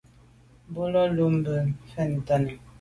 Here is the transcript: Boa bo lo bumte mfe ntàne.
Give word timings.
Boa 0.73 0.87
bo 0.91 0.93
lo 0.93 1.01
bumte 1.15 1.53
mfe 1.83 2.01
ntàne. 2.13 2.51